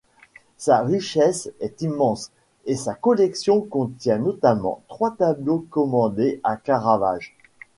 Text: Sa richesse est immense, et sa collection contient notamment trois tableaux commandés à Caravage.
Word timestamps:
Sa 0.57 0.79
richesse 0.79 1.51
est 1.59 1.83
immense, 1.83 2.31
et 2.65 2.75
sa 2.75 2.95
collection 2.95 3.61
contient 3.61 4.17
notamment 4.17 4.81
trois 4.87 5.11
tableaux 5.11 5.67
commandés 5.69 6.41
à 6.43 6.57
Caravage. 6.57 7.37